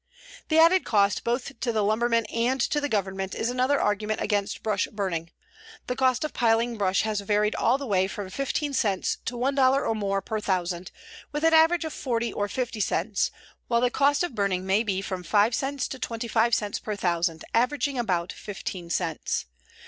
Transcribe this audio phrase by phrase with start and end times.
[0.49, 4.63] "The added cost, both to the lumberman and to the Government, is another argument against
[4.63, 5.29] brush burning.
[5.85, 9.73] The cost of piling brush has varied all the way from 15 cents to $1
[9.87, 10.89] or more per thousand,
[11.31, 13.29] with an average or 40 or 50 cents,
[13.67, 17.45] while the cost or burning may be from 5 cents to 25 cents per thousand,
[17.53, 19.45] averaging about 15 cents.